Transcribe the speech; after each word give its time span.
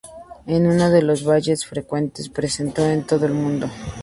Es 0.47 0.59
uno 0.59 0.89
de 0.89 1.03
los 1.03 1.23
ballets 1.23 1.63
frecuentemente 1.67 2.33
presentado 2.33 2.89
en 2.89 3.05
todo 3.05 3.27
el 3.27 3.33
mundo. 3.35 3.69